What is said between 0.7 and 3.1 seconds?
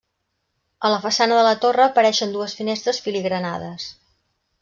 A la façana de la torre apareixen dues finestres